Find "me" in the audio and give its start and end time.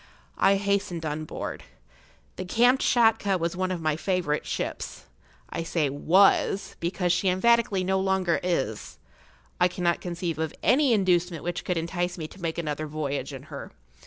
12.17-12.27